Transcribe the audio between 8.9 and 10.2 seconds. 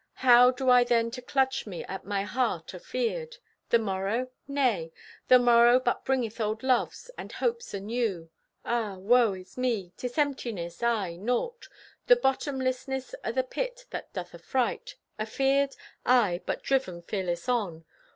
woe is me, 'tis